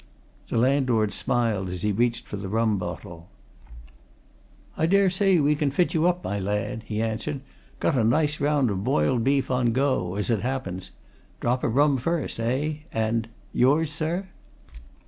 The 0.49 0.57
landlord 0.57 1.13
smiled 1.13 1.69
as 1.69 1.83
he 1.83 1.91
reached 1.91 2.25
for 2.27 2.35
the 2.35 2.49
rum 2.49 2.79
bottle. 2.79 3.29
"I 4.75 4.87
daresay 4.87 5.37
we 5.37 5.53
can 5.53 5.69
fit 5.69 5.93
you 5.93 6.07
up, 6.07 6.23
my 6.23 6.39
lad," 6.39 6.81
he 6.87 6.99
answered. 7.03 7.41
"Got 7.79 7.95
a 7.95 8.03
nice 8.03 8.39
round 8.39 8.71
of 8.71 8.83
boiled 8.83 9.23
beef 9.23 9.51
on 9.51 9.73
go 9.73 10.15
as 10.15 10.31
it 10.31 10.41
happens. 10.41 10.89
Drop 11.39 11.63
of 11.63 11.75
rum 11.75 11.97
first, 11.97 12.39
eh? 12.39 12.77
And 12.91 13.27
yours 13.53 13.91
sir?" 13.91 14.27